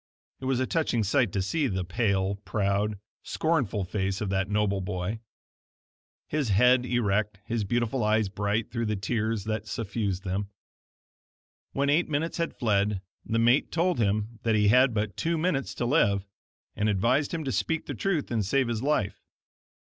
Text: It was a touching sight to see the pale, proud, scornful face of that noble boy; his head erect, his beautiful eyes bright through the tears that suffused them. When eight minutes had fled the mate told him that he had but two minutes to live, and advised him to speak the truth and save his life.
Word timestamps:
It 0.39 0.45
was 0.45 0.59
a 0.59 0.65
touching 0.65 1.03
sight 1.03 1.31
to 1.33 1.43
see 1.43 1.67
the 1.67 1.83
pale, 1.85 2.37
proud, 2.37 2.97
scornful 3.21 3.83
face 3.83 4.19
of 4.19 4.31
that 4.31 4.49
noble 4.49 4.81
boy; 4.81 5.19
his 6.27 6.49
head 6.49 6.87
erect, 6.87 7.39
his 7.45 7.63
beautiful 7.65 8.03
eyes 8.03 8.27
bright 8.27 8.71
through 8.71 8.87
the 8.87 8.95
tears 8.95 9.43
that 9.43 9.67
suffused 9.67 10.23
them. 10.23 10.49
When 11.73 11.91
eight 11.91 12.09
minutes 12.09 12.37
had 12.37 12.57
fled 12.57 13.03
the 13.23 13.37
mate 13.37 13.71
told 13.71 13.99
him 13.99 14.39
that 14.41 14.55
he 14.55 14.69
had 14.69 14.95
but 14.95 15.15
two 15.17 15.37
minutes 15.37 15.75
to 15.75 15.85
live, 15.85 16.25
and 16.75 16.89
advised 16.89 17.31
him 17.31 17.43
to 17.43 17.51
speak 17.51 17.85
the 17.85 17.93
truth 17.93 18.31
and 18.31 18.43
save 18.43 18.69
his 18.69 18.81
life. 18.81 19.21